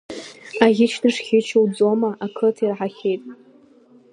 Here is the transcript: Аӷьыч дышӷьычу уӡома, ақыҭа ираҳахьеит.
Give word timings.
Аӷьыч 0.65 0.93
дышӷьычу 1.01 1.61
уӡома, 1.63 2.09
ақыҭа 2.25 2.63
ираҳахьеит. 2.63 3.21